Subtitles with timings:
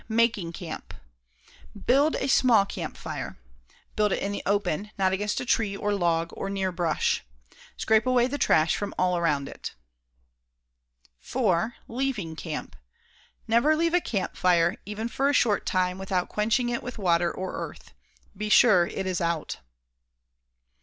[0.09, 0.95] Making camp.
[1.85, 3.37] Build a small campfire.
[3.95, 7.23] Build it in the open, not against a tree or log, or near brush.
[7.77, 9.75] Scrape away the trash from all around it.
[11.19, 11.75] 4.
[11.87, 12.75] Leaving camp.
[13.47, 17.53] Never leave a campfire, even for a short time, without quenching it with water or
[17.53, 17.93] earth.
[18.35, 19.59] Be sure it is OUT.